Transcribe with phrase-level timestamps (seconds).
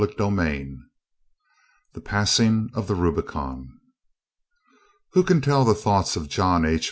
[0.03, 0.77] CHAPTER XVII.
[1.93, 3.69] THE PASSING OF THE RUBICON.
[5.11, 6.79] Who can tell the thoughts of John H.